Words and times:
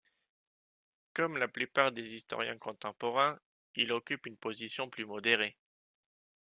Comme 1.13 1.37
la 1.37 1.47
plupart 1.47 1.91
des 1.91 2.15
historiens 2.15 2.57
contemporains, 2.57 3.39
il 3.75 3.91
occupe 3.91 4.25
une 4.25 4.35
position 4.35 4.89
plus 4.89 5.05
modérée. 5.05 5.55